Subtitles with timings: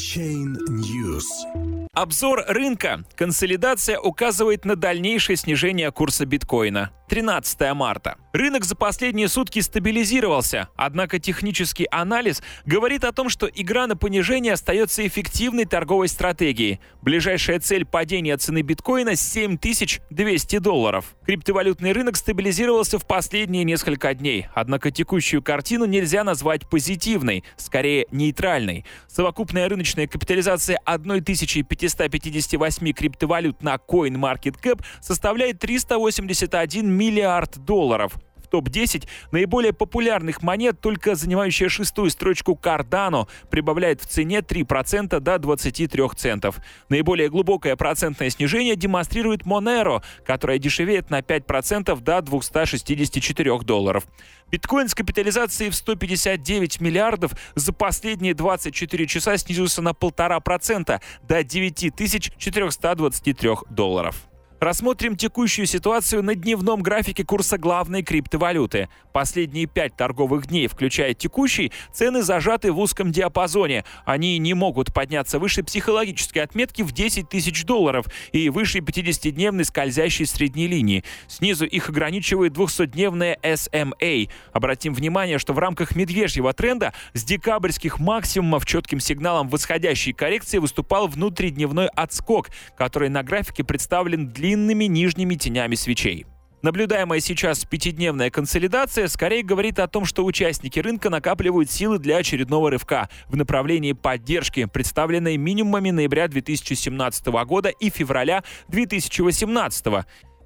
[0.00, 1.26] Chain News.
[1.92, 3.04] Обзор рынка.
[3.16, 6.90] Консолидация указывает на дальнейшее снижение курса биткоина.
[7.10, 8.16] 13 марта.
[8.32, 14.52] Рынок за последние сутки стабилизировался, однако технический анализ говорит о том, что игра на понижение
[14.52, 16.78] остается эффективной торговой стратегией.
[17.02, 21.16] Ближайшая цель падения цены биткоина– 7200 долларов.
[21.26, 28.84] Криптовалютный рынок стабилизировался в последние несколько дней, однако текущую картину нельзя назвать позитивной, скорее нейтральной.
[29.08, 38.18] Совокупная рыночная капитализация 1558 криптовалют на CoinMarketCap составляет 381 миллиард долларов
[38.50, 46.08] топ-10 наиболее популярных монет, только занимающая шестую строчку Cardano, прибавляет в цене 3% до 23
[46.16, 46.56] центов.
[46.88, 54.04] Наиболее глубокое процентное снижение демонстрирует Monero, которая дешевеет на 5% до 264 долларов.
[54.50, 63.50] Биткоин с капитализацией в 159 миллиардов за последние 24 часа снизился на 1,5% до 9423
[63.70, 64.29] долларов.
[64.60, 68.90] Рассмотрим текущую ситуацию на дневном графике курса главной криптовалюты.
[69.10, 73.86] Последние пять торговых дней, включая текущий, цены зажаты в узком диапазоне.
[74.04, 80.26] Они не могут подняться выше психологической отметки в 10 тысяч долларов и выше 50-дневной скользящей
[80.26, 81.04] средней линии.
[81.26, 84.28] Снизу их ограничивает 200-дневная SMA.
[84.52, 91.08] Обратим внимание, что в рамках медвежьего тренда с декабрьских максимумов четким сигналом восходящей коррекции выступал
[91.08, 96.26] внутридневной отскок, который на графике представлен длинным длинными нижними тенями свечей.
[96.62, 102.70] Наблюдаемая сейчас пятидневная консолидация скорее говорит о том, что участники рынка накапливают силы для очередного
[102.70, 109.86] рывка в направлении поддержки, представленной минимумами ноября 2017 года и февраля 2018.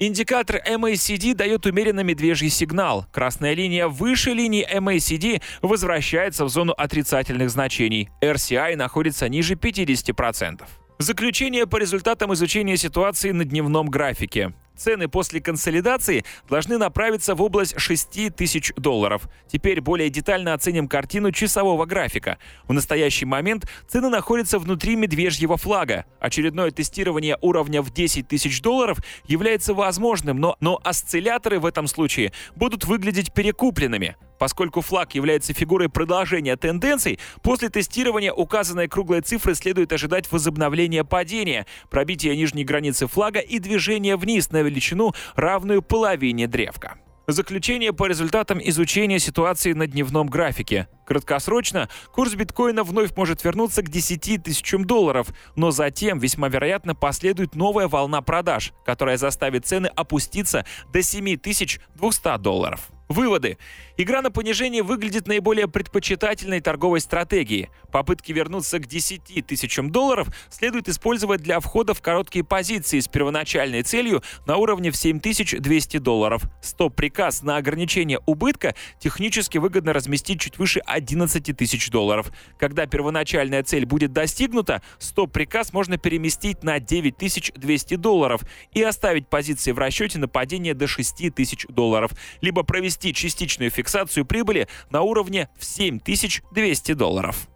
[0.00, 3.06] Индикатор MACD дает умеренно медвежий сигнал.
[3.12, 8.10] Красная линия выше линии MACD возвращается в зону отрицательных значений.
[8.20, 10.62] RCI находится ниже 50%.
[11.02, 14.52] Заключение по результатам изучения ситуации на дневном графике.
[14.76, 19.28] Цены после консолидации должны направиться в область 6 тысяч долларов.
[19.48, 22.38] Теперь более детально оценим картину часового графика.
[22.68, 26.04] В настоящий момент цены находятся внутри медвежьего флага.
[26.20, 32.32] Очередное тестирование уровня в 10 тысяч долларов является возможным, но, но осцилляторы в этом случае
[32.54, 34.14] будут выглядеть перекупленными.
[34.38, 41.66] Поскольку флаг является фигурой продолжения тенденций, после тестирования указанной круглой цифры следует ожидать возобновления падения,
[41.90, 46.98] пробития нижней границы флага и движения вниз на величину, равную половине древка.
[47.28, 50.88] Заключение по результатам изучения ситуации на дневном графике.
[51.06, 57.54] Краткосрочно курс биткоина вновь может вернуться к 10 тысячам долларов, но затем весьма вероятно последует
[57.54, 62.90] новая волна продаж, которая заставит цены опуститься до 7200 долларов.
[63.12, 63.58] Выводы.
[63.98, 67.68] Игра на понижение выглядит наиболее предпочитательной торговой стратегией.
[67.92, 73.82] Попытки вернуться к 10 тысячам долларов следует использовать для входа в короткие позиции с первоначальной
[73.82, 76.44] целью на уровне в 7200 долларов.
[76.62, 82.32] Стоп-приказ на ограничение убытка технически выгодно разместить чуть выше 11 тысяч долларов.
[82.58, 88.42] Когда первоначальная цель будет достигнута, стоп-приказ можно переместить на 9200 долларов
[88.72, 92.62] и оставить позиции в расчете на падение до 6000 долларов, либо
[93.02, 97.48] провести частичную фиксацию прибыли на уровне в 7200 долларов.